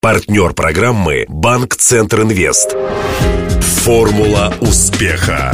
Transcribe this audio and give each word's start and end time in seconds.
Партнер 0.00 0.52
программы 0.52 1.24
«Банк 1.28 1.74
Центр 1.74 2.22
Инвест». 2.22 2.76
Формула 3.82 4.54
успеха. 4.60 5.52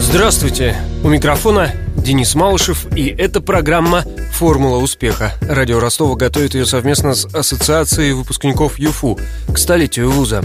Здравствуйте! 0.00 0.78
У 1.04 1.10
микрофона 1.10 1.72
Денис 1.94 2.34
Малышев, 2.34 2.86
и 2.96 3.08
это 3.08 3.42
программа 3.42 4.02
«Формула 4.32 4.78
успеха». 4.78 5.34
Радио 5.42 5.78
Ростова 5.78 6.16
готовит 6.16 6.54
ее 6.54 6.64
совместно 6.64 7.14
с 7.14 7.26
Ассоциацией 7.34 8.14
выпускников 8.14 8.78
ЮФУ 8.78 9.18
к 9.52 9.58
столетию 9.58 10.10
вуза. 10.10 10.42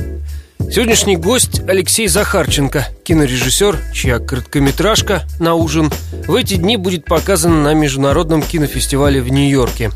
Сегодняшний 0.59 1.16
гость 1.16 1.61
Алексей 1.70 2.09
Захарченко, 2.09 2.86
кинорежиссер, 3.05 3.77
чья 3.93 4.20
короткометражка 4.20 5.23
«На 5.39 5.54
ужин» 5.54 5.89
в 6.27 6.36
эти 6.36 6.55
дни 6.55 6.75
будет 6.75 7.05
показана 7.05 7.64
на 7.64 7.73
Международном 7.73 8.41
кинофестивале 8.41 9.21
в 9.21 9.29
Нью-Йорке. 9.29 9.91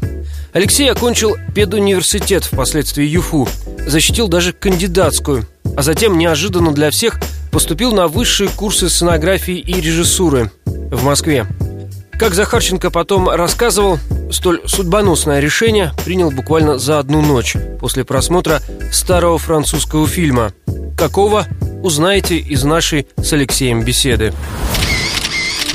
Алексей 0.53 0.91
окончил 0.91 1.37
педуниверситет, 1.55 2.43
впоследствии 2.43 3.05
ЮФУ, 3.05 3.47
защитил 3.87 4.27
даже 4.27 4.51
кандидатскую, 4.51 5.47
а 5.77 5.81
затем 5.81 6.17
неожиданно 6.17 6.73
для 6.73 6.91
всех 6.91 7.19
поступил 7.51 7.93
на 7.93 8.07
высшие 8.07 8.49
курсы 8.49 8.89
сценографии 8.89 9.57
и 9.57 9.79
режиссуры 9.79 10.51
в 10.65 11.03
Москве. 11.03 11.47
Как 12.19 12.33
Захарченко 12.33 12.91
потом 12.91 13.29
рассказывал, 13.29 13.97
столь 14.29 14.61
судьбоносное 14.67 15.39
решение 15.39 15.93
принял 16.03 16.31
буквально 16.31 16.77
за 16.77 16.99
одну 16.99 17.21
ночь 17.21 17.55
после 17.79 18.03
просмотра 18.03 18.61
старого 18.91 19.37
французского 19.37 20.05
фильма. 20.05 20.51
Какого, 20.97 21.47
узнаете 21.81 22.37
из 22.37 22.63
нашей 22.65 23.07
с 23.17 23.31
Алексеем 23.31 23.83
беседы. 23.83 24.33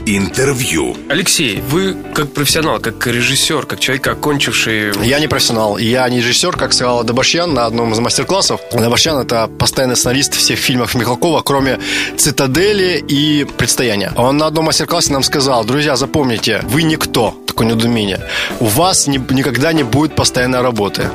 Интервью. 0.09 0.97
Алексей, 1.09 1.61
вы 1.69 1.97
как 2.15 2.33
профессионал, 2.33 2.79
как 2.79 3.05
режиссер, 3.05 3.67
как 3.67 3.81
человек, 3.81 4.07
окончивший... 4.07 4.93
Я 5.05 5.19
не 5.19 5.27
профессионал, 5.27 5.79
я 5.79 6.09
не 6.09 6.19
режиссер, 6.19 6.57
как 6.57 6.73
сказал 6.73 7.03
Добашьян 7.03 7.53
на 7.53 7.67
одном 7.67 7.93
из 7.93 7.99
мастер-классов. 7.99 8.61
Добашьян– 8.73 9.19
это 9.21 9.49
постоянный 9.49 9.97
сценарист 9.97 10.35
всех 10.35 10.61
фильмов 10.61 10.95
Михалкова, 10.95 11.43
кроме 11.43 11.81
«Цитадели» 12.17 13.05
и 13.09 13.43
«Предстояния». 13.59 14.13
Он 14.17 14.37
на 14.37 14.47
одном 14.47 14.67
мастер-классе 14.67 15.13
нам 15.13 15.25
сказал, 15.25 15.65
друзья, 15.65 15.97
запомните, 15.97 16.61
вы 16.69 16.85
никто, 16.85 17.35
такое 17.45 17.67
недоумение. 17.67 18.21
У 18.61 18.67
вас 18.67 19.09
ни, 19.09 19.19
никогда 19.35 19.73
не 19.73 19.83
будет 19.83 20.15
постоянной 20.15 20.61
работы 20.61 21.11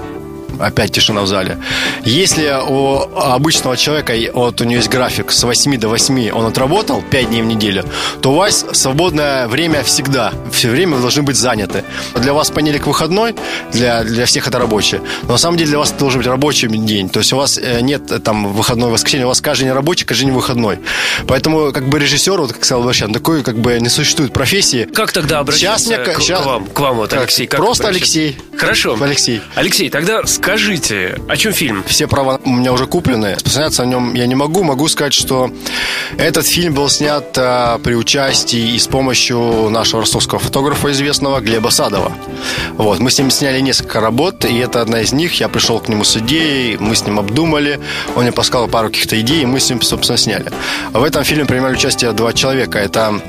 опять 0.61 0.91
тишина 0.91 1.21
в 1.21 1.27
зале. 1.27 1.57
Если 2.03 2.53
у 2.67 3.17
обычного 3.17 3.77
человека, 3.77 4.13
вот 4.33 4.61
у 4.61 4.63
него 4.63 4.77
есть 4.77 4.89
график 4.89 5.31
с 5.31 5.43
8 5.43 5.77
до 5.77 5.87
8, 5.89 6.31
он 6.31 6.45
отработал 6.45 7.01
5 7.09 7.29
дней 7.29 7.41
в 7.41 7.45
неделю, 7.45 7.85
то 8.21 8.31
у 8.31 8.35
вас 8.35 8.65
свободное 8.73 9.47
время 9.47 9.83
всегда. 9.83 10.33
Все 10.51 10.69
время 10.69 10.95
вы 10.95 11.01
должны 11.01 11.23
быть 11.23 11.35
заняты. 11.35 11.83
Для 12.15 12.33
вас 12.33 12.49
понедельник 12.51 12.87
выходной, 12.87 13.35
для, 13.71 14.03
для 14.03 14.25
всех 14.25 14.47
это 14.47 14.59
рабочий. 14.59 14.99
Но 15.23 15.33
на 15.33 15.37
самом 15.37 15.57
деле 15.57 15.69
для 15.69 15.79
вас 15.79 15.89
это 15.89 15.99
должен 15.99 16.19
быть 16.19 16.27
рабочий 16.27 16.67
день. 16.67 17.09
То 17.09 17.19
есть 17.19 17.33
у 17.33 17.37
вас 17.37 17.57
э, 17.57 17.81
нет 17.81 18.11
э, 18.11 18.19
там 18.19 18.53
выходной 18.53 18.91
воскресенье, 18.91 19.25
у 19.25 19.29
вас 19.29 19.41
каждый 19.41 19.63
день 19.63 19.73
рабочий, 19.73 20.05
каждый 20.05 20.25
день 20.25 20.33
выходной. 20.33 20.79
Поэтому 21.27 21.71
как 21.71 21.87
бы 21.87 21.99
режиссер, 21.99 22.39
вот 22.39 22.53
как 22.53 22.65
сказал 22.65 22.83
Ващан, 22.83 23.13
такой 23.13 23.43
как 23.43 23.57
бы 23.57 23.79
не 23.79 23.89
существует 23.89 24.33
профессии. 24.33 24.85
Как 24.85 25.11
тогда 25.11 25.39
обращаться 25.39 25.85
сейчас 25.85 26.05
мне, 26.05 26.15
к, 26.15 26.21
сейчас, 26.21 26.41
к 26.41 26.45
вам? 26.45 26.65
К 26.67 26.79
вам 26.79 26.97
вот, 26.97 27.13
Алексей. 27.13 27.47
Как 27.47 27.59
просто 27.59 27.87
Алексей. 27.87 28.37
Хорошо. 28.57 28.97
Алексей. 28.99 29.41
Алексей, 29.55 29.89
тогда 29.89 30.25
скажите, 30.51 31.17
о 31.29 31.37
чем 31.37 31.53
фильм? 31.53 31.81
Все 31.87 32.07
права 32.07 32.41
у 32.43 32.49
меня 32.49 32.73
уже 32.73 32.85
куплены. 32.85 33.35
Распространяться 33.35 33.83
о 33.83 33.85
нем 33.85 34.13
я 34.15 34.27
не 34.27 34.35
могу. 34.35 34.63
Могу 34.63 34.89
сказать, 34.89 35.13
что 35.13 35.49
этот 36.17 36.45
фильм 36.45 36.73
был 36.73 36.89
снят 36.89 37.25
а, 37.37 37.77
при 37.77 37.93
участии 37.93 38.75
и 38.75 38.77
с 38.77 38.85
помощью 38.85 39.69
нашего 39.69 40.01
ростовского 40.01 40.41
фотографа 40.41 40.91
известного 40.91 41.39
Глеба 41.39 41.69
Садова. 41.69 42.11
Вот. 42.73 42.99
Мы 42.99 43.11
с 43.11 43.17
ним 43.17 43.31
сняли 43.31 43.61
несколько 43.61 44.01
работ, 44.01 44.43
и 44.43 44.57
это 44.57 44.81
одна 44.81 44.99
из 44.99 45.13
них. 45.13 45.39
Я 45.39 45.47
пришел 45.47 45.79
к 45.79 45.87
нему 45.87 46.03
с 46.03 46.17
идеей, 46.17 46.75
мы 46.77 46.97
с 46.97 47.05
ним 47.05 47.19
обдумали, 47.19 47.79
он 48.15 48.23
мне 48.23 48.33
подсказал 48.33 48.67
пару 48.67 48.89
каких-то 48.89 49.17
идей, 49.21 49.43
и 49.43 49.45
мы 49.45 49.61
с 49.61 49.69
ним, 49.69 49.81
собственно, 49.81 50.17
сняли. 50.17 50.51
В 50.91 51.01
этом 51.01 51.23
фильме 51.23 51.45
принимали 51.45 51.75
участие 51.75 52.11
два 52.11 52.33
человека. 52.33 52.77
Это 52.77 53.21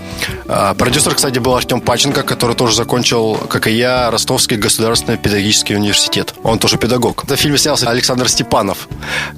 а, 0.48 0.74
продюсер, 0.74 1.14
кстати, 1.14 1.38
был 1.38 1.54
Артем 1.54 1.80
Паченко, 1.80 2.24
который 2.24 2.56
тоже 2.56 2.74
закончил, 2.74 3.34
как 3.48 3.68
и 3.68 3.70
я, 3.70 4.10
Ростовский 4.10 4.56
государственный 4.56 5.18
педагогический 5.18 5.76
университет. 5.76 6.34
Он 6.42 6.58
тоже 6.58 6.78
педагог. 6.78 7.01
В 7.10 7.36
фильме 7.36 7.58
снялся 7.58 7.90
Александр 7.90 8.28
Степанов, 8.28 8.88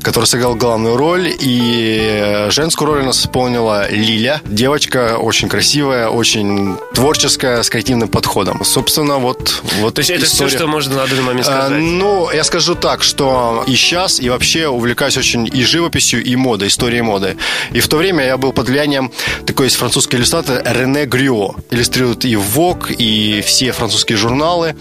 который 0.02 0.26
сыграл 0.26 0.54
главную 0.54 0.96
роль, 0.96 1.32
и 1.40 2.46
женскую 2.50 2.88
роль 2.92 3.02
у 3.02 3.04
нас 3.06 3.20
исполнила 3.20 3.90
Лиля. 3.90 4.42
Девочка 4.44 5.16
очень 5.18 5.48
красивая, 5.48 6.08
очень 6.08 6.76
творческая, 6.94 7.62
с 7.62 7.70
креативным 7.70 8.08
подходом. 8.08 8.62
Собственно, 8.64 9.16
вот... 9.18 9.62
вот 9.80 9.94
То 9.94 10.00
есть 10.00 10.10
это 10.10 10.24
история. 10.26 10.48
все, 10.48 10.58
что 10.58 10.66
можно 10.66 10.96
на 10.96 11.06
данный 11.06 11.22
момент 11.22 11.46
А, 11.48 11.50
сказать? 11.66 11.80
ну, 11.80 12.30
я 12.30 12.44
скажу 12.44 12.74
так, 12.74 13.02
что 13.02 13.64
и 13.66 13.74
сейчас, 13.74 14.20
и 14.20 14.28
вообще 14.28 14.68
увлекаюсь 14.68 15.16
очень 15.16 15.48
и 15.50 15.64
живописью, 15.64 16.22
и 16.22 16.36
модой, 16.36 16.68
историей 16.68 17.02
моды. 17.02 17.36
И 17.72 17.80
в 17.80 17.88
то 17.88 17.96
время 17.96 18.24
я 18.26 18.36
был 18.36 18.52
под 18.52 18.68
влиянием 18.68 19.10
такой 19.46 19.66
есть 19.66 19.76
французский 19.76 20.16
иллюстратор 20.16 20.62
Рене 20.64 21.06
Грюо. 21.06 21.54
Иллюстрирует 21.70 22.24
и 22.24 22.34
Vogue, 22.34 22.92
и 22.94 23.40
все 23.42 23.72
французские 23.72 24.18
журналы. 24.18 24.76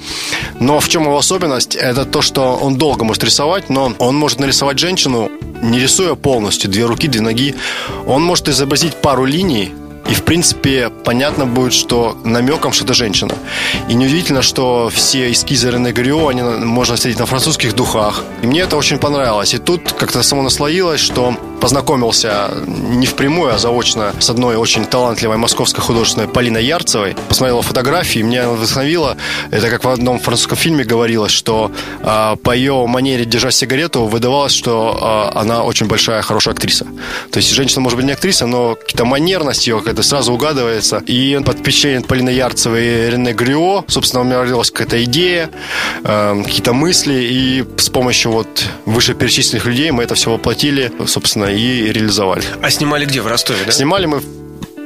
Но 0.59 0.79
в 0.79 0.89
чем 0.89 1.03
его 1.03 1.17
особенность? 1.17 1.75
Это 1.75 2.05
то, 2.05 2.21
что 2.21 2.55
он 2.55 2.72
долго 2.77 3.03
может 3.03 3.23
рисовать, 3.23 3.69
но 3.69 3.93
он 3.99 4.15
может 4.15 4.39
нарисовать 4.39 4.79
женщину, 4.79 5.29
не 5.61 5.79
рисуя 5.79 6.15
полностью, 6.15 6.69
две 6.69 6.85
руки, 6.85 7.07
две 7.07 7.21
ноги. 7.21 7.55
Он 8.05 8.23
может 8.23 8.49
изобразить 8.49 8.95
пару 8.95 9.25
линий, 9.25 9.73
и, 10.09 10.15
в 10.15 10.23
принципе, 10.23 10.89
понятно 10.89 11.45
будет, 11.45 11.73
что 11.73 12.17
намеком, 12.23 12.73
что 12.73 12.83
это 12.83 12.93
женщина. 12.93 13.35
И 13.87 13.93
неудивительно, 13.93 14.41
что 14.41 14.91
все 14.93 15.31
эскизы 15.31 15.71
Рене 15.71 15.91
Грио, 15.91 16.27
они 16.27 16.41
можно 16.41 16.95
встретить 16.95 17.19
на 17.19 17.25
французских 17.25 17.73
духах. 17.73 18.23
И 18.41 18.47
мне 18.47 18.61
это 18.61 18.75
очень 18.75 18.97
понравилось. 18.97 19.53
И 19.53 19.59
тут 19.59 19.93
как-то 19.93 20.21
само 20.21 20.41
наслоилось, 20.41 20.99
что 20.99 21.35
познакомился 21.63 22.51
не 22.67 23.05
впрямую, 23.07 23.55
а 23.55 23.57
заочно 23.57 24.13
с 24.19 24.29
одной 24.29 24.57
очень 24.57 24.83
талантливой 24.85 25.37
московской 25.37 25.81
художественной 25.81 26.27
Полиной 26.27 26.65
Ярцевой. 26.65 27.15
Посмотрел 27.29 27.61
фотографии, 27.61 28.19
меня 28.19 28.49
вдохновила. 28.49 29.15
Это 29.49 29.69
как 29.69 29.85
в 29.85 29.87
одном 29.87 30.19
французском 30.19 30.57
фильме 30.57 30.83
говорилось, 30.83 31.31
что 31.31 31.71
э, 32.01 32.35
по 32.43 32.53
ее 32.53 32.85
манере 32.85 33.23
держать 33.23 33.53
сигарету 33.53 34.07
выдавалось, 34.07 34.51
что 34.51 35.31
э, 35.33 35.39
она 35.39 35.63
очень 35.63 35.87
большая, 35.87 36.21
хорошая 36.21 36.53
актриса. 36.53 36.85
То 37.31 37.37
есть 37.37 37.49
женщина 37.53 37.79
может 37.79 37.95
быть 37.95 38.07
не 38.07 38.11
актриса, 38.11 38.45
но 38.45 38.75
какая-то 38.75 39.05
манерность 39.05 39.65
ее 39.65 39.81
это 39.85 40.03
сразу 40.03 40.33
угадывается. 40.33 41.01
И 41.07 41.39
под 41.45 41.59
впечатлением 41.59 42.03
Полины 42.03 42.31
Ярцевой 42.31 42.83
и 42.83 43.09
Рене 43.09 43.31
Грио, 43.31 43.85
собственно, 43.87 44.23
у 44.23 44.25
меня 44.25 44.41
родилась 44.41 44.69
какая-то 44.69 45.01
идея, 45.05 45.49
э, 46.03 46.41
какие-то 46.43 46.73
мысли, 46.73 47.13
и 47.13 47.65
с 47.77 47.87
помощью 47.87 48.33
вот 48.33 48.65
вышеперечисленных 48.85 49.65
людей 49.65 49.91
мы 49.91 50.03
это 50.03 50.15
все 50.15 50.29
воплотили, 50.29 50.91
собственно, 51.07 51.52
и 51.53 51.91
реализовали. 51.91 52.43
А 52.61 52.69
снимали 52.69 53.05
где? 53.05 53.21
В 53.21 53.27
Ростове, 53.27 53.59
да? 53.65 53.71
Снимали 53.71 54.05
мы 54.05 54.21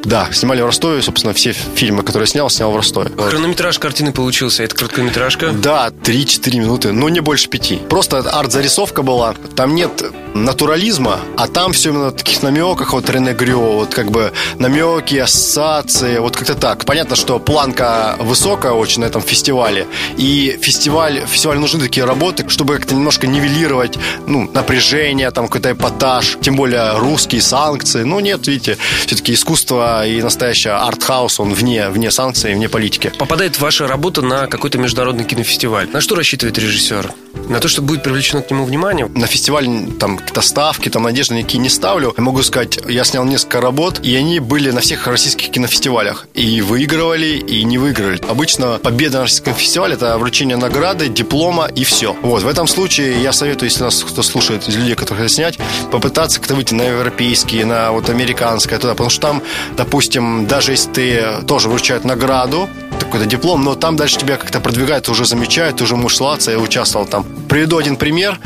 да, 0.03 0.31
снимали 0.31 0.61
в 0.61 0.65
Ростове, 0.65 1.01
собственно, 1.01 1.33
все 1.33 1.51
фильмы, 1.51 2.03
которые 2.03 2.27
снял, 2.27 2.49
снял 2.49 2.71
в 2.71 2.75
Ростове. 2.75 3.11
Хронометраж 3.17 3.79
картины 3.79 4.11
получился, 4.11 4.63
это 4.63 4.75
короткометражка? 4.75 5.51
Да, 5.51 5.89
3-4 5.89 6.59
минуты, 6.59 6.91
но 6.91 7.09
не 7.09 7.19
больше 7.19 7.49
пяти. 7.49 7.77
Просто 7.89 8.19
арт-зарисовка 8.19 9.01
была, 9.01 9.35
там 9.55 9.75
нет 9.75 9.91
натурализма, 10.33 11.19
а 11.35 11.47
там 11.47 11.73
все 11.73 11.89
именно 11.89 12.09
в 12.09 12.15
таких 12.15 12.43
намеках, 12.43 12.93
вот 12.93 13.09
Рене 13.09 13.33
Грё, 13.33 13.59
вот 13.59 13.93
как 13.93 14.11
бы 14.11 14.31
намеки, 14.59 15.15
ассоциации, 15.15 16.19
вот 16.19 16.37
как-то 16.37 16.55
так. 16.55 16.85
Понятно, 16.85 17.15
что 17.15 17.39
планка 17.39 18.15
высокая 18.19 18.71
очень 18.73 19.01
на 19.01 19.05
этом 19.05 19.21
фестивале, 19.21 19.87
и 20.17 20.57
фестиваль, 20.61 21.25
фестиваль 21.25 21.57
нужны 21.57 21.79
такие 21.79 22.05
работы, 22.05 22.47
чтобы 22.49 22.75
как-то 22.75 22.93
немножко 22.93 23.27
нивелировать, 23.27 23.97
ну, 24.27 24.49
напряжение, 24.53 25.31
там 25.31 25.47
какой-то 25.47 25.71
эпатаж, 25.71 26.37
тем 26.41 26.55
более 26.55 26.97
русские 26.97 27.41
санкции. 27.41 28.03
Ну, 28.03 28.19
нет, 28.19 28.47
видите, 28.47 28.77
все-таки 29.05 29.33
искусство 29.33 29.86
и 30.05 30.21
настоящий 30.21 30.69
артхаус, 30.69 31.39
он 31.39 31.53
вне, 31.53 31.89
вне 31.89 32.11
санкций, 32.11 32.53
вне 32.53 32.69
политики. 32.69 33.11
Попадает 33.17 33.59
ваша 33.59 33.87
работа 33.87 34.21
на 34.21 34.47
какой-то 34.47 34.77
международный 34.77 35.23
кинофестиваль. 35.23 35.89
На 35.91 36.01
что 36.01 36.15
рассчитывает 36.15 36.57
режиссер? 36.57 37.11
На 37.49 37.59
то, 37.59 37.67
что 37.67 37.81
будет 37.81 38.03
привлечено 38.03 38.41
к 38.41 38.51
нему 38.51 38.65
внимание? 38.65 39.09
На 39.13 39.27
фестиваль 39.27 39.67
там 39.99 40.17
какие-то 40.17 40.41
ставки, 40.41 40.89
там 40.89 41.03
надежды 41.03 41.35
никакие 41.35 41.59
не 41.59 41.69
ставлю. 41.69 42.13
Я 42.17 42.23
могу 42.23 42.41
сказать, 42.43 42.79
я 42.87 43.03
снял 43.03 43.23
несколько 43.25 43.61
работ, 43.61 43.99
и 44.03 44.15
они 44.15 44.39
были 44.39 44.71
на 44.71 44.81
всех 44.81 45.07
российских 45.07 45.51
кинофестивалях. 45.51 46.27
И 46.33 46.61
выигрывали, 46.61 47.37
и 47.37 47.63
не 47.63 47.77
выиграли. 47.77 48.19
Обычно 48.27 48.79
победа 48.79 49.19
на 49.19 49.23
российском 49.23 49.53
фестивале 49.53 49.93
это 49.93 50.17
вручение 50.17 50.57
награды, 50.57 51.07
диплома 51.07 51.67
и 51.67 51.83
все. 51.83 52.15
Вот, 52.21 52.43
в 52.43 52.47
этом 52.47 52.67
случае 52.67 53.21
я 53.21 53.31
советую, 53.31 53.69
если 53.69 53.83
нас 53.83 54.03
кто 54.03 54.23
слушает 54.23 54.67
из 54.67 54.75
людей, 54.75 54.95
которые 54.95 55.23
хотят 55.23 55.35
снять, 55.35 55.59
попытаться 55.91 56.39
как-то 56.39 56.55
выйти 56.55 56.73
на 56.73 56.83
европейские, 56.83 57.65
на 57.65 57.91
вот 57.91 58.09
американское, 58.09 58.79
туда, 58.79 58.93
потому 58.93 59.09
что 59.09 59.21
там, 59.21 59.41
допустим, 59.77 60.47
даже 60.47 60.71
если 60.71 60.91
ты 60.91 61.23
тоже 61.47 61.69
вручают 61.69 62.03
награду, 62.03 62.67
какой-то 62.99 63.25
диплом, 63.25 63.63
но 63.63 63.75
там 63.75 63.95
дальше 63.95 64.17
тебя 64.17 64.37
как-то 64.37 64.59
продвигают, 64.59 65.07
уже 65.09 65.25
замечают, 65.25 65.81
уже 65.81 65.95
можешь 65.95 66.17
ссылаться, 66.17 66.51
я 66.51 66.59
участвовал 66.59 67.05
там. 67.05 67.23
Приведу 67.47 67.77
один 67.77 67.95
пример, 67.95 68.39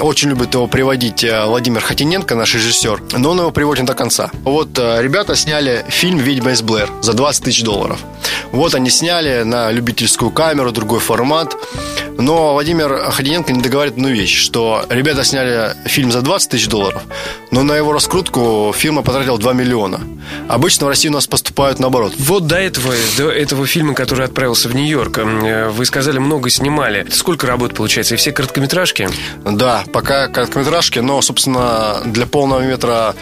очень 0.00 0.30
любят 0.30 0.54
его 0.54 0.66
приводить 0.66 1.22
э, 1.22 1.44
Владимир 1.46 1.80
Хотиненко, 1.80 2.34
наш 2.34 2.54
режиссер, 2.54 3.02
но 3.18 3.30
он 3.30 3.38
его 3.38 3.50
приводит 3.50 3.84
до 3.84 3.94
конца. 3.94 4.30
Вот 4.42 4.78
э, 4.78 5.02
ребята 5.02 5.36
сняли 5.36 5.84
фильм 5.88 6.18
«Ведьма 6.18 6.52
из 6.52 6.62
Блэр» 6.62 6.90
за 7.00 7.12
20 7.12 7.44
тысяч 7.44 7.62
долларов. 7.62 8.00
Вот 8.50 8.74
они 8.74 8.90
сняли 8.90 9.42
на 9.44 9.70
любительскую 9.70 10.30
камеру, 10.30 10.72
другой 10.72 11.00
формат. 11.00 11.56
Но 12.18 12.52
Владимир 12.52 13.10
Ходиненко 13.10 13.52
не 13.52 13.62
договаривает 13.62 13.96
одну 13.96 14.08
вещь, 14.08 14.36
что 14.36 14.84
ребята 14.90 15.24
сняли 15.24 15.74
фильм 15.86 16.12
за 16.12 16.20
20 16.20 16.50
тысяч 16.50 16.68
долларов, 16.68 17.02
но 17.50 17.62
на 17.62 17.72
его 17.72 17.92
раскрутку 17.92 18.74
фирма 18.76 19.02
потратила 19.02 19.38
2 19.38 19.52
миллиона. 19.54 20.00
Обычно 20.48 20.86
в 20.86 20.88
России 20.88 21.08
у 21.08 21.12
нас 21.12 21.26
поступают 21.26 21.78
наоборот. 21.78 22.14
Вот 22.18 22.46
до 22.46 22.56
этого, 22.56 22.94
до 23.16 23.30
этого 23.30 23.66
фильма, 23.66 23.94
который 23.94 24.26
отправился 24.26 24.68
в 24.68 24.74
Нью-Йорк, 24.74 25.18
э, 25.18 25.68
вы 25.68 25.86
сказали, 25.86 26.18
много 26.18 26.50
снимали. 26.50 27.06
Сколько 27.10 27.46
работ 27.46 27.74
получается? 27.74 28.14
И 28.14 28.16
все 28.16 28.32
короткометражки? 28.32 29.08
Да, 29.44 29.84
пока 29.92 30.28
короткометражки, 30.28 30.98
но, 30.98 31.20
собственно, 31.22 32.02
для 32.04 32.26
полного 32.26 32.60
метра 32.60 33.14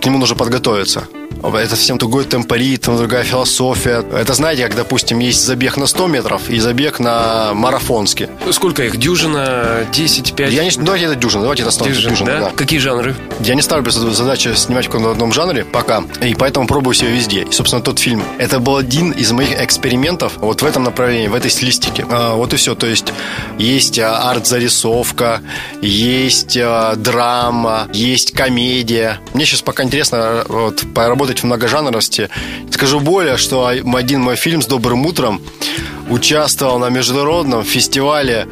к 0.00 0.04
нему 0.06 0.18
нужно 0.18 0.36
подготовиться. 0.36 1.06
Это 1.42 1.70
совсем 1.70 1.98
другой 1.98 2.24
темпоритм, 2.24 2.96
другая 2.96 3.24
философия. 3.24 4.04
Это, 4.12 4.34
знаете, 4.34 4.64
как, 4.64 4.76
допустим, 4.76 5.18
есть 5.18 5.44
забег 5.44 5.76
на 5.76 5.86
100 5.86 6.06
метров 6.06 6.48
и 6.48 6.58
забег 6.58 7.00
на 7.00 7.52
марафонский. 7.54 8.28
Сколько 8.50 8.84
их? 8.84 8.96
Дюжина? 8.96 9.86
10, 9.92 10.34
5? 10.34 10.52
Я 10.52 10.64
не... 10.64 10.70
Давайте 10.70 11.06
это 11.06 11.16
дюжина, 11.16 11.42
давайте 11.42 11.62
это 11.62 11.70
станет 11.70 11.94
дюжина, 11.94 12.10
дюжина 12.10 12.30
да? 12.30 12.40
да. 12.40 12.50
Какие 12.50 12.78
жанры? 12.78 13.14
Я 13.40 13.54
не 13.54 13.62
ставлю 13.62 13.90
задачу 13.90 14.54
снимать 14.54 14.88
в 14.88 15.08
одном 15.08 15.32
жанре 15.32 15.64
пока, 15.64 16.04
и 16.22 16.34
поэтому 16.34 16.66
пробую 16.66 16.94
себя 16.94 17.10
везде. 17.10 17.42
И, 17.42 17.52
собственно, 17.52 17.82
тот 17.82 17.98
фильм, 17.98 18.22
это 18.38 18.58
был 18.58 18.76
один 18.76 19.12
из 19.12 19.32
моих 19.32 19.60
экспериментов 19.60 20.34
вот 20.38 20.62
в 20.62 20.66
этом 20.66 20.84
направлении, 20.84 21.28
в 21.28 21.34
этой 21.34 21.50
стилистике. 21.50 22.04
А, 22.10 22.34
вот 22.34 22.52
и 22.52 22.56
все. 22.56 22.74
То 22.74 22.86
есть 22.86 23.12
есть 23.58 23.98
а, 23.98 24.30
арт-зарисовка, 24.30 25.40
есть 25.80 26.56
а, 26.60 26.94
драма, 26.96 27.88
есть 27.92 28.32
комедия. 28.32 29.20
Мне 29.34 29.44
сейчас 29.44 29.62
пока 29.62 29.84
интересно 29.84 30.44
вот, 30.48 30.82
поработать 30.94 31.29
работать 31.30 31.42
в 31.42 31.46
многожанровости. 31.46 32.28
Скажу 32.72 33.00
более, 33.00 33.36
что 33.36 33.66
один 33.66 34.20
мой 34.20 34.36
фильм 34.36 34.62
с 34.62 34.66
добрым 34.66 35.06
утром 35.06 35.40
участвовал 36.08 36.78
на 36.78 36.90
международном 36.90 37.64
фестивале 37.64 38.46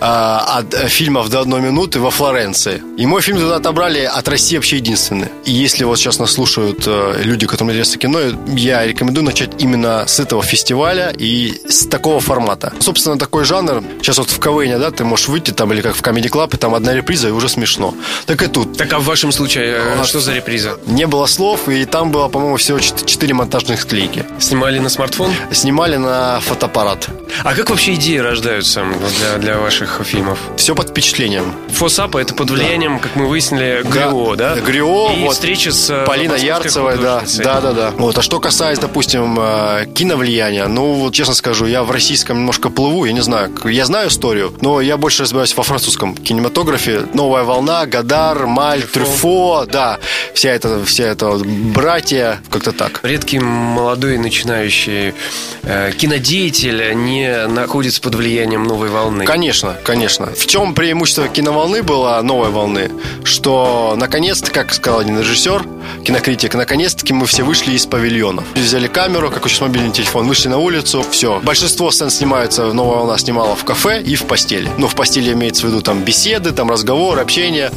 от 0.00 0.74
э, 0.74 0.88
фильмов 0.88 1.28
до 1.28 1.40
одной 1.40 1.60
минуты 1.60 2.00
во 2.00 2.10
Флоренции. 2.10 2.82
И 2.96 3.06
мой 3.06 3.22
фильм 3.22 3.38
туда 3.38 3.56
отобрали 3.56 4.00
от 4.00 4.28
России 4.28 4.56
вообще 4.56 4.76
единственный. 4.76 5.28
И 5.44 5.52
если 5.52 5.84
вот 5.84 5.98
сейчас 5.98 6.18
нас 6.18 6.32
слушают 6.32 6.84
э, 6.86 7.22
люди, 7.22 7.46
которым 7.46 7.70
интересно 7.70 7.98
кино, 7.98 8.20
я 8.48 8.86
рекомендую 8.86 9.24
начать 9.24 9.50
именно 9.58 10.06
с 10.06 10.20
этого 10.20 10.42
фестиваля 10.42 11.12
и 11.16 11.54
с 11.68 11.86
такого 11.86 12.20
формата. 12.20 12.72
Собственно, 12.80 13.18
такой 13.18 13.44
жанр. 13.44 13.82
Сейчас 14.00 14.18
вот 14.18 14.30
в 14.30 14.38
КВН, 14.38 14.80
да, 14.80 14.90
ты 14.90 15.04
можешь 15.04 15.28
выйти 15.28 15.50
там 15.50 15.72
или 15.72 15.80
как 15.80 15.94
в 15.94 16.02
Comedy 16.02 16.28
Club, 16.28 16.54
и 16.54 16.56
там 16.56 16.74
одна 16.74 16.94
реприза, 16.94 17.28
и 17.28 17.30
уже 17.30 17.48
смешно. 17.48 17.94
Так 18.26 18.42
и 18.42 18.46
тут. 18.46 18.76
Так 18.76 18.92
а 18.92 18.98
в 18.98 19.04
вашем 19.04 19.32
случае 19.32 19.76
а, 20.00 20.04
что 20.04 20.20
за 20.20 20.34
реприза? 20.34 20.78
Не 20.86 21.06
было 21.06 21.26
слов, 21.26 21.68
и 21.68 21.84
там 21.84 22.10
было, 22.10 22.28
по-моему, 22.28 22.56
всего 22.56 22.78
4 22.78 23.34
монтажных 23.34 23.80
склейки. 23.80 24.24
Снимали 24.38 24.78
на 24.78 24.88
смартфон? 24.88 25.32
Снимали 25.52 25.96
на 25.96 26.40
фотоаппарат. 26.40 27.08
А 27.44 27.54
как 27.54 27.70
вообще 27.70 27.94
идеи 27.94 28.18
рождаются 28.18 28.84
для, 29.18 29.38
для 29.38 29.58
ваших 29.58 29.87
ваших 29.88 30.06
фильмов? 30.06 30.38
Все 30.56 30.74
под 30.74 30.90
впечатлением. 30.90 31.54
Фосапа 31.68 32.18
это 32.18 32.34
под 32.34 32.50
влиянием, 32.50 32.96
да. 32.96 33.02
как 33.02 33.16
мы 33.16 33.26
выяснили, 33.26 33.82
Грио, 33.84 34.36
да? 34.36 34.54
да? 34.54 34.60
Грио, 34.60 35.12
и 35.12 35.24
вот, 35.24 35.34
встреча 35.34 35.72
с 35.72 35.90
э, 35.90 36.04
Полиной 36.04 36.40
Ярцевой, 36.40 36.96
да, 36.98 37.22
да, 37.38 37.60
да, 37.60 37.72
да. 37.72 37.90
Вот, 37.96 38.18
а 38.18 38.22
что 38.22 38.40
касается, 38.40 38.82
допустим, 38.82 39.38
э, 39.38 39.86
киновлияния, 39.94 40.66
ну, 40.66 40.92
вот, 40.94 41.14
честно 41.14 41.34
скажу, 41.34 41.66
я 41.66 41.82
в 41.82 41.90
российском 41.90 42.38
немножко 42.38 42.70
плыву, 42.70 43.04
я 43.04 43.12
не 43.12 43.20
знаю, 43.20 43.52
я 43.64 43.84
знаю 43.84 44.08
историю, 44.08 44.52
но 44.60 44.80
я 44.80 44.96
больше 44.96 45.22
разбираюсь 45.22 45.56
во 45.56 45.62
французском 45.62 46.14
кинематографе. 46.16 47.02
Новая 47.14 47.44
волна, 47.44 47.86
Гадар, 47.86 48.46
Маль, 48.46 48.82
Трюфо, 48.82 49.64
Трюфо 49.64 49.66
да, 49.70 49.98
вся 50.34 50.50
эта, 50.50 50.84
вся 50.84 51.04
эта 51.04 51.26
вот 51.28 51.46
братья, 51.46 52.40
как-то 52.50 52.72
так. 52.72 53.00
Редкий 53.02 53.38
молодой 53.38 54.18
начинающий 54.18 55.14
э, 55.62 55.92
кинодеятель 55.96 56.94
не 56.94 57.46
находится 57.46 58.00
под 58.00 58.14
влиянием 58.14 58.64
новой 58.64 58.88
волны. 58.88 59.24
Конечно, 59.24 59.77
конечно. 59.84 60.26
В 60.26 60.46
чем 60.46 60.74
преимущество 60.74 61.28
киноволны 61.28 61.82
было, 61.82 62.20
новой 62.22 62.50
волны? 62.50 62.90
Что, 63.24 63.94
наконец-то, 63.96 64.50
как 64.50 64.72
сказал 64.72 65.00
один 65.00 65.18
режиссер, 65.18 65.64
кинокритик, 66.04 66.54
наконец-таки 66.54 67.12
мы 67.12 67.26
все 67.26 67.42
вышли 67.42 67.72
из 67.72 67.86
павильонов. 67.86 68.44
Взяли 68.54 68.88
камеру, 68.88 69.30
как 69.30 69.46
сейчас 69.48 69.60
мобильный 69.60 69.92
телефон, 69.92 70.26
вышли 70.26 70.48
на 70.48 70.58
улицу, 70.58 71.04
все. 71.10 71.40
Большинство 71.40 71.90
сцен 71.90 72.10
снимаются, 72.10 72.72
новая 72.72 72.98
волна 72.98 73.18
снимала 73.18 73.54
в 73.56 73.64
кафе 73.64 74.02
и 74.02 74.14
в 74.14 74.24
постели. 74.24 74.70
Ну, 74.78 74.88
в 74.88 74.94
постели 74.94 75.32
имеется 75.32 75.66
в 75.66 75.70
виду 75.70 75.82
там 75.82 76.02
беседы, 76.04 76.52
там 76.52 76.70
разговоры, 76.70 77.20
общение. 77.20 77.70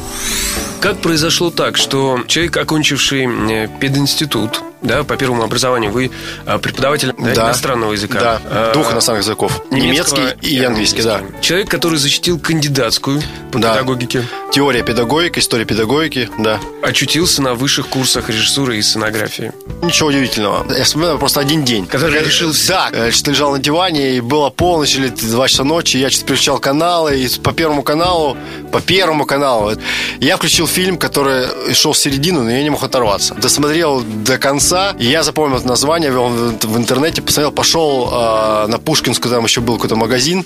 Как 0.80 0.98
произошло 0.98 1.50
так, 1.50 1.76
что 1.76 2.20
человек, 2.26 2.56
окончивший 2.56 3.26
э, 3.26 3.68
пединститут, 3.80 4.62
да, 4.82 5.04
по 5.04 5.16
первому 5.16 5.42
образованию 5.42 5.90
вы 5.90 6.10
а, 6.46 6.58
преподаватель 6.58 7.14
да, 7.18 7.34
да, 7.34 7.44
иностранного 7.46 7.92
языка. 7.92 8.20
Да, 8.20 8.40
а, 8.44 8.72
двух 8.72 8.92
иностранных 8.92 9.24
языков. 9.24 9.62
Немецкий 9.70 10.22
и, 10.40 10.56
и 10.56 10.64
английский, 10.64 11.02
да. 11.02 11.22
Человек, 11.40 11.68
который 11.68 11.98
защитил 11.98 12.38
кандидатскую 12.38 13.22
по 13.50 13.58
да. 13.58 13.72
педагогике. 13.72 14.24
Теория 14.52 14.82
педагогики, 14.82 15.38
история 15.38 15.64
педагогики, 15.64 16.28
да. 16.38 16.60
Очутился 16.82 17.42
на 17.42 17.54
высших 17.54 17.88
курсах 17.88 18.28
режиссуры 18.28 18.76
и 18.76 18.82
сценографии. 18.82 19.52
Ничего 19.82 20.08
удивительного. 20.08 20.66
Я 20.72 20.84
вспоминаю 20.84 21.18
просто 21.18 21.40
один 21.40 21.64
день. 21.64 21.86
Который 21.86 22.16
я 22.16 22.22
решил... 22.22 22.52
Да, 22.68 22.90
я 22.92 23.12
что 23.12 23.30
лежал 23.30 23.52
на 23.52 23.58
диване, 23.58 24.16
и 24.16 24.20
было 24.20 24.50
полночь 24.50 24.96
или 24.96 25.08
два 25.08 25.48
часа 25.48 25.64
ночи, 25.64 25.96
я 25.96 26.10
что-то 26.10 26.26
переключал 26.26 26.58
каналы, 26.58 27.18
и 27.18 27.28
по 27.40 27.52
первому 27.52 27.82
каналу, 27.82 28.36
по 28.72 28.80
первому 28.80 29.26
каналу, 29.26 29.72
я 30.20 30.36
включил 30.36 30.66
фильм, 30.66 30.96
который 30.96 31.74
шел 31.74 31.92
в 31.92 31.98
середину, 31.98 32.42
но 32.42 32.50
я 32.50 32.62
не 32.62 32.70
мог 32.70 32.82
оторваться. 32.82 33.34
Досмотрел 33.34 34.02
до 34.02 34.38
конца. 34.38 34.94
И 34.98 35.06
я 35.06 35.22
запомнил 35.22 35.58
это 35.58 35.68
название, 35.68 36.10
вел 36.10 36.28
в 36.28 36.76
интернете, 36.76 37.22
посмотрел, 37.22 37.52
пошел 37.52 38.08
э, 38.12 38.66
на 38.68 38.78
Пушкинскую, 38.78 39.32
там 39.32 39.44
еще 39.44 39.60
был 39.60 39.76
какой-то 39.76 39.96
магазин. 39.96 40.44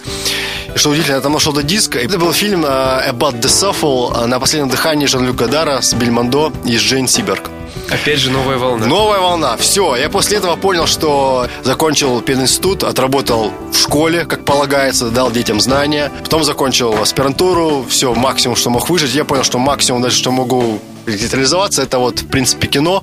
Что 0.77 0.91
удивительно, 0.91 1.17
я 1.17 1.21
там 1.23 1.33
нашел 1.33 1.55
до 1.55 1.63
диска. 1.63 1.99
Это 1.99 2.19
был 2.19 2.35
фильм 2.35 2.63
э, 2.67 2.69
About 2.69 3.41
the 3.41 3.49
Shuffle 3.49 4.25
э, 4.25 4.27
на 4.27 4.39
последнем 4.39 4.69
дыхании 4.69 5.07
Жан-Люк 5.07 5.35
Гадара 5.35 5.81
с 5.81 5.95
Бельмондо 5.95 6.53
и 6.67 6.77
с 6.77 6.83
Джейн 6.83 7.09
Сиберг. 7.09 7.51
Опять 7.89 8.19
же, 8.19 8.31
новая 8.31 8.59
волна. 8.59 8.87
Новая 8.87 9.21
волна. 9.21 9.57
Все. 9.57 9.97
Я 9.97 10.11
после 10.11 10.37
этого 10.37 10.57
понял, 10.57 10.87
что 10.87 11.49
закончил 11.63 12.21
пединститут, 12.21 12.85
отработал 12.85 13.53
в 13.73 13.79
школе, 13.79 14.27
как 14.27 14.45
полагается, 14.45 15.09
дал 15.09 15.31
детям 15.31 15.63
знания. 15.63 16.13
Потом 16.23 16.45
закончил 16.45 16.93
аспирантуру. 17.01 17.87
Все, 17.89 18.13
максимум, 18.15 18.55
что 18.55 18.69
мог 18.69 18.91
выжить. 18.91 19.15
Я 19.15 19.25
понял, 19.25 19.45
что 19.45 19.59
максимум 19.59 20.03
даже, 20.03 20.17
что 20.17 20.31
могу 20.31 20.79
Диджитализация 21.07 21.85
это 21.85 21.99
вот, 21.99 22.21
в 22.21 22.27
принципе, 22.27 22.67
кино, 22.67 23.03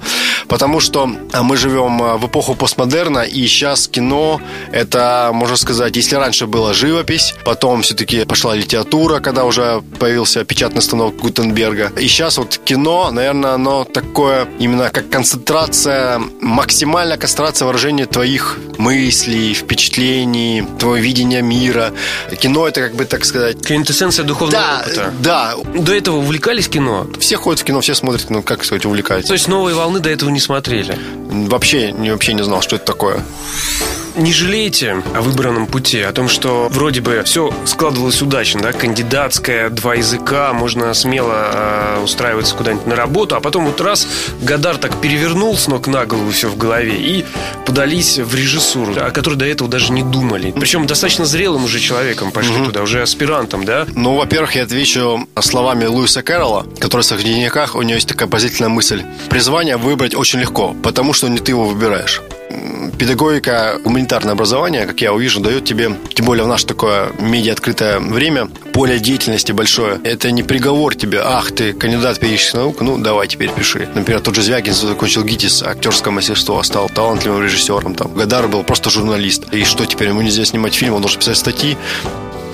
потому 0.53 0.79
что 0.79 1.09
а, 1.31 1.41
мы 1.41 1.57
живем 1.57 1.99
а, 2.03 2.17
в 2.17 2.27
эпоху 2.27 2.53
постмодерна, 2.53 3.23
и 3.23 3.47
сейчас 3.47 3.87
кино 3.87 4.39
это, 4.71 5.31
можно 5.33 5.57
сказать, 5.57 5.95
если 5.95 6.15
раньше 6.15 6.45
была 6.45 6.73
живопись, 6.73 7.33
потом 7.43 7.81
все-таки 7.81 8.23
пошла 8.23 8.53
литература, 8.53 9.19
когда 9.19 9.45
уже 9.45 9.81
появился 9.97 10.45
печатный 10.45 10.83
станок 10.83 11.15
Гутенберга. 11.15 11.91
И 11.99 12.07
сейчас 12.07 12.37
вот 12.37 12.59
кино, 12.63 13.09
наверное, 13.09 13.53
оно 13.53 13.83
такое 13.83 14.47
именно 14.59 14.91
как 14.91 15.09
концентрация, 15.09 16.21
максимальная 16.39 17.17
концентрация 17.17 17.65
выражения 17.65 18.05
твоих 18.05 18.59
мыслей, 18.77 19.55
впечатлений, 19.55 20.63
твоего 20.77 21.03
видения 21.03 21.41
мира. 21.41 21.93
Кино 22.39 22.67
это, 22.67 22.81
как 22.81 22.93
бы 22.93 23.05
так 23.05 23.25
сказать... 23.25 23.65
Квинтэссенция 23.65 24.23
духовного 24.23 24.61
да, 24.61 24.83
опыта. 24.85 25.13
Да. 25.19 25.55
До 25.73 25.95
этого 25.95 26.17
увлекались 26.17 26.67
кино? 26.67 27.07
Все 27.19 27.37
ходят 27.37 27.61
в 27.61 27.63
кино, 27.63 27.81
все 27.81 27.95
смотрят 27.95 28.27
кино, 28.27 28.43
как 28.43 28.63
сказать, 28.63 28.85
увлекаются. 28.85 29.29
То 29.29 29.33
есть 29.33 29.47
новые 29.47 29.75
волны 29.75 29.99
до 29.99 30.11
этого 30.11 30.29
не 30.29 30.42
смотрели? 30.43 30.97
Вообще, 31.47 31.93
вообще 31.93 32.33
не 32.33 32.43
знал, 32.43 32.61
что 32.61 32.75
это 32.75 32.85
такое 32.85 33.23
не 34.15 34.33
жалеете 34.33 35.03
о 35.13 35.21
выбранном 35.21 35.67
пути, 35.67 36.01
о 36.01 36.11
том, 36.11 36.27
что 36.27 36.67
вроде 36.69 37.01
бы 37.01 37.23
все 37.25 37.53
складывалось 37.65 38.21
удачно, 38.21 38.61
да, 38.61 38.71
кандидатская, 38.71 39.69
два 39.69 39.95
языка, 39.95 40.53
можно 40.53 40.93
смело 40.93 41.33
э, 41.35 42.01
устраиваться 42.03 42.55
куда-нибудь 42.55 42.85
на 42.85 42.95
работу, 42.95 43.35
а 43.35 43.39
потом 43.39 43.65
вот 43.65 43.81
раз 43.81 44.07
Гадар 44.41 44.77
так 44.77 44.99
перевернул 45.01 45.57
с 45.57 45.67
ног 45.67 45.87
на 45.87 46.05
голову 46.05 46.31
все 46.31 46.49
в 46.49 46.57
голове 46.57 46.95
и 46.95 47.25
подались 47.65 48.19
в 48.19 48.35
режиссуру, 48.35 48.93
о 48.97 49.11
которой 49.11 49.35
до 49.35 49.45
этого 49.45 49.69
даже 49.69 49.91
не 49.91 50.03
думали. 50.03 50.51
Причем 50.51 50.85
достаточно 50.85 51.25
зрелым 51.25 51.65
уже 51.65 51.79
человеком 51.79 52.31
пошли 52.31 52.55
угу. 52.55 52.65
туда, 52.65 52.81
уже 52.81 53.01
аспирантом, 53.01 53.65
да? 53.65 53.85
Ну, 53.95 54.15
во-первых, 54.15 54.55
я 54.55 54.63
отвечу 54.63 55.27
словами 55.39 55.85
Луиса 55.85 56.21
Кэрролла, 56.21 56.65
который 56.79 57.01
в 57.01 57.05
своих 57.05 57.23
дневниках, 57.23 57.75
у 57.75 57.81
него 57.81 57.95
есть 57.95 58.07
такая 58.07 58.27
позитивная 58.29 58.69
мысль. 58.69 59.03
Призвание 59.29 59.77
выбрать 59.77 60.15
очень 60.15 60.39
легко, 60.39 60.75
потому 60.83 61.13
что 61.13 61.27
не 61.27 61.39
ты 61.39 61.51
его 61.51 61.65
выбираешь 61.65 62.21
педагогика, 62.97 63.79
гуманитарное 63.83 64.33
образование, 64.33 64.85
как 64.85 65.01
я 65.01 65.13
увижу, 65.13 65.39
дает 65.39 65.65
тебе, 65.65 65.95
тем 66.13 66.25
более 66.25 66.45
в 66.45 66.47
наше 66.47 66.65
такое 66.65 67.11
медиа 67.19 67.53
открытое 67.53 67.99
время, 67.99 68.47
поле 68.73 68.99
деятельности 68.99 69.51
большое. 69.51 69.99
Это 70.03 70.31
не 70.31 70.43
приговор 70.43 70.95
тебе, 70.95 71.21
ах, 71.23 71.51
ты 71.51 71.73
кандидат 71.73 72.19
педагогических 72.19 72.55
наук, 72.55 72.81
ну, 72.81 72.97
давай 72.97 73.27
теперь 73.27 73.49
пиши. 73.49 73.89
Например, 73.93 74.21
тот 74.21 74.35
же 74.35 74.41
Звягин 74.41 74.73
закончил 74.73 75.23
ГИТИС, 75.23 75.63
актерское 75.63 76.13
мастерство, 76.13 76.61
стал 76.63 76.89
талантливым 76.89 77.43
режиссером. 77.43 77.95
Там. 77.95 78.13
Гадар 78.13 78.47
был 78.47 78.63
просто 78.63 78.89
журналист. 78.89 79.53
И 79.53 79.63
что 79.63 79.85
теперь, 79.85 80.09
ему 80.09 80.21
нельзя 80.21 80.45
снимать 80.45 80.73
фильм, 80.73 80.93
он 80.93 81.01
должен 81.01 81.19
писать 81.19 81.37
статьи. 81.37 81.77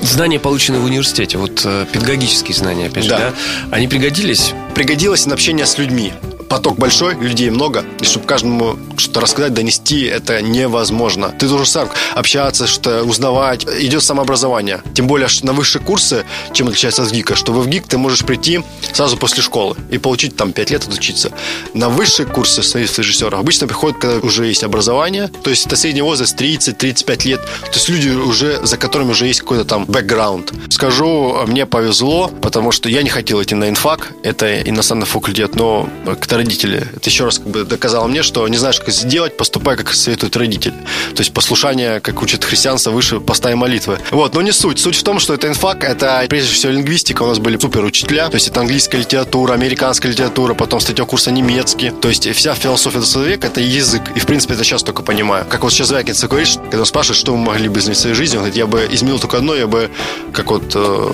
Знания, 0.01 0.39
полученные 0.39 0.79
в 0.79 0.85
университете, 0.85 1.37
вот 1.37 1.61
э, 1.65 1.85
педагогические 1.91 2.55
знания, 2.55 2.87
опять 2.87 3.03
же, 3.03 3.09
да. 3.09 3.17
да, 3.17 3.33
они 3.71 3.87
пригодились? 3.87 4.53
Пригодилось 4.73 5.25
на 5.25 5.33
общение 5.33 5.65
с 5.65 5.77
людьми 5.77 6.13
поток 6.49 6.77
большой, 6.77 7.15
людей 7.15 7.49
много, 7.49 7.85
и 8.01 8.05
чтобы 8.05 8.25
каждому 8.25 8.77
что-то 8.97 9.21
рассказать, 9.21 9.53
донести, 9.53 10.03
это 10.05 10.41
невозможно. 10.41 11.29
Ты 11.29 11.47
должен 11.47 11.65
сам 11.65 11.89
общаться, 12.15 12.67
что 12.67 13.03
узнавать. 13.03 13.65
Идет 13.79 14.03
самообразование. 14.03 14.81
Тем 14.93 15.07
более, 15.07 15.27
что 15.27 15.45
на 15.45 15.53
высшие 15.53 15.81
курсы, 15.81 16.25
чем 16.53 16.67
отличается 16.67 17.03
от 17.03 17.11
ГИКа, 17.11 17.35
что 17.35 17.53
в 17.53 17.67
ГИК 17.67 17.87
ты 17.87 17.97
можешь 17.97 18.25
прийти 18.25 18.61
сразу 18.91 19.15
после 19.17 19.43
школы 19.43 19.75
и 19.91 19.97
получить 19.97 20.35
там 20.35 20.51
5 20.51 20.71
лет 20.71 20.83
отучиться. 20.83 21.31
На 21.73 21.89
высшие 21.89 22.25
курсы 22.25 22.63
становиться 22.63 23.01
режиссером 23.01 23.39
обычно 23.39 23.67
приходят, 23.67 23.99
когда 23.99 24.17
уже 24.25 24.47
есть 24.47 24.63
образование, 24.63 25.27
то 25.27 25.49
есть 25.49 25.67
это 25.67 25.75
средний 25.75 26.01
возраст 26.01 26.39
30-35 26.39 27.27
лет. 27.27 27.41
То 27.41 27.73
есть 27.73 27.89
люди 27.89 28.09
уже, 28.09 28.65
за 28.65 28.77
которыми 28.77 29.11
уже 29.11 29.27
есть 29.27 29.41
какой-то 29.41 29.65
там 29.65 29.85
бэкграунд. 29.85 30.51
Скажу, 30.69 31.37
мне 31.47 31.65
повезло, 31.65 32.29
потому 32.41 32.71
что 32.71 32.89
я 32.89 33.03
не 33.03 33.09
хотел 33.09 33.41
идти 33.41 33.55
на 33.55 33.69
инфак, 33.69 34.13
это 34.23 34.61
иностранный 34.61 35.05
факультет, 35.05 35.55
но 35.55 35.87
когда 36.19 36.38
родители. 36.39 36.88
Это 36.96 37.10
еще 37.10 37.25
раз 37.25 37.39
как 37.39 37.48
бы 37.48 37.63
доказало 37.65 38.08
мне, 38.08 38.24
что 38.24 38.48
не 38.48 38.58
знаешь, 38.58 38.79
как 38.79 38.89
сделать, 38.89 39.38
поступай, 39.38 39.75
как 39.75 39.93
советуют 39.93 40.36
родители. 40.38 40.74
То 41.15 41.22
есть 41.22 41.34
послушание, 41.34 42.00
как 42.00 42.22
учат 42.22 42.43
христианство, 42.43 42.91
выше 42.91 43.19
поста 43.19 43.51
и 43.51 43.55
молитвы. 43.55 44.00
Вот, 44.12 44.34
но 44.36 44.41
не 44.41 44.51
суть. 44.51 44.79
Суть 44.79 44.96
в 44.96 45.03
том, 45.03 45.19
что 45.19 45.34
это 45.34 45.48
инфак, 45.48 45.84
это 45.84 46.25
прежде 46.29 46.53
всего 46.53 46.72
лингвистика. 46.72 47.24
У 47.24 47.27
нас 47.27 47.39
были 47.39 47.58
супер 47.58 47.84
учителя. 47.84 48.29
То 48.29 48.36
есть 48.36 48.48
это 48.48 48.62
английская 48.62 48.98
литература, 49.00 49.53
американская 49.53 50.12
литература, 50.12 50.53
потом 50.53 50.79
с 50.79 50.86
третьего 50.86 51.05
курса 51.05 51.31
немецкий. 51.31 51.91
То 51.91 52.08
есть 52.08 52.29
вся 52.34 52.55
философия 52.55 53.00
20 53.00 53.15
века 53.27 53.48
это 53.48 53.62
язык. 53.62 54.01
И 54.15 54.19
в 54.19 54.25
принципе 54.25 54.53
это 54.53 54.63
сейчас 54.63 54.84
только 54.84 55.03
понимаю. 55.03 55.46
Как 55.50 55.63
вот 55.63 55.74
сейчас 55.74 55.91
Вякинца 55.91 56.27
говорит, 56.27 56.50
когда 56.63 56.79
он 56.79 56.86
спрашивает, 56.86 57.19
что 57.19 57.36
мы 57.36 57.46
могли 57.46 57.67
бы 57.67 57.79
изменить 57.79 57.98
в 57.98 58.01
своей 58.01 58.15
жизни, 58.15 58.38
он 58.38 58.43
говорит, 58.43 58.58
я 58.58 58.67
бы 58.67 58.88
изменил 58.91 59.19
только 59.19 59.38
одно, 59.38 59.55
я 59.55 59.67
бы 59.67 59.89
как 60.34 60.51
вот 60.51 60.72
э, 60.75 61.10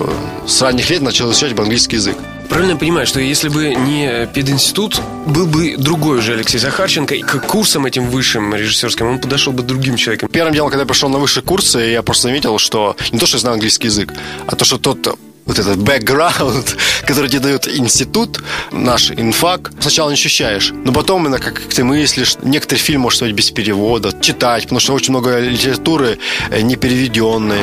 с 0.46 0.62
ранних 0.62 0.88
лет 0.90 1.02
начал 1.02 1.30
изучать 1.30 1.58
английский 1.58 1.96
язык. 1.96 2.16
Правильно 2.48 2.72
я 2.72 2.78
понимаю, 2.78 3.06
что 3.06 3.20
если 3.20 3.48
бы 3.48 3.74
не 3.74 4.26
пединститут, 4.32 5.00
был 5.26 5.46
бы 5.46 5.76
другой 5.76 6.18
уже 6.18 6.34
Алексей 6.34 6.58
Захарченко, 6.58 7.14
и 7.14 7.22
к 7.22 7.40
курсам 7.40 7.86
этим 7.86 8.08
высшим 8.08 8.54
режиссерским 8.54 9.06
он 9.06 9.18
подошел 9.18 9.52
бы 9.52 9.62
другим 9.62 9.96
человеком? 9.96 10.28
Первым 10.28 10.54
делом, 10.54 10.70
когда 10.70 10.82
я 10.82 10.86
пришел 10.86 11.08
на 11.08 11.18
высшие 11.18 11.42
курсы, 11.42 11.78
я 11.78 12.02
просто 12.02 12.24
заметил, 12.28 12.58
что 12.58 12.96
не 13.12 13.18
то, 13.18 13.26
что 13.26 13.36
я 13.36 13.40
знаю 13.40 13.54
английский 13.54 13.88
язык, 13.88 14.12
а 14.46 14.56
то, 14.56 14.64
что 14.64 14.78
тот 14.78 15.18
вот 15.46 15.58
этот 15.58 15.78
бэкграунд, 15.78 16.76
который 17.06 17.30
тебе 17.30 17.40
дает 17.40 17.68
институт, 17.68 18.42
наш 18.72 19.10
инфак, 19.10 19.72
сначала 19.80 20.10
не 20.10 20.14
ощущаешь, 20.14 20.72
но 20.84 20.92
потом 20.92 21.22
именно 21.22 21.38
как 21.38 21.60
ты 21.60 21.84
мыслишь, 21.84 22.36
некоторые 22.42 22.82
фильмы 22.82 23.04
можешь 23.04 23.18
смотреть 23.18 23.36
без 23.36 23.50
перевода, 23.50 24.12
читать, 24.20 24.64
потому 24.64 24.80
что 24.80 24.94
очень 24.94 25.10
много 25.10 25.38
литературы 25.38 26.18
э, 26.50 26.60
не 26.60 26.76
переведенной. 26.76 27.60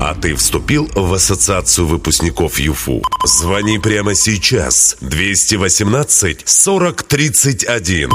А 0.00 0.14
ты 0.14 0.34
вступил 0.34 0.88
в 0.94 1.12
ассоциацию 1.12 1.86
выпускников 1.86 2.58
ЮФУ? 2.58 3.02
Звони 3.26 3.78
прямо 3.78 4.14
сейчас. 4.14 4.96
218 5.02 6.48
40 6.48 7.02
31. 7.02 8.10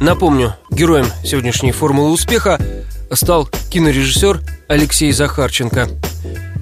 Напомню, 0.00 0.54
героем 0.70 1.06
сегодняшней 1.22 1.72
формулы 1.72 2.10
успеха 2.10 2.58
стал 3.12 3.50
кинорежиссер 3.70 4.40
Алексей 4.66 5.12
Захарченко. 5.12 5.90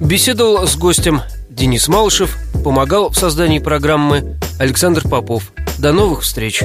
Беседовал 0.00 0.66
с 0.66 0.75
гостем 0.75 1.22
Денис 1.49 1.87
Малышев, 1.87 2.37
помогал 2.64 3.11
в 3.11 3.16
создании 3.16 3.61
программы 3.61 4.40
Александр 4.58 5.08
Попов. 5.08 5.52
До 5.78 5.92
новых 5.92 6.22
встреч! 6.22 6.64